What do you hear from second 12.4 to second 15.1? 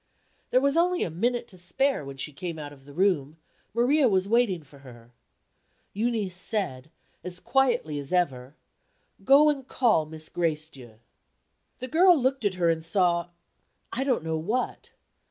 at her, and saw I don't know what.